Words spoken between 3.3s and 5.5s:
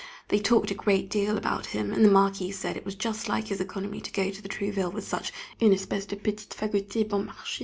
his economy to go to Trouville with such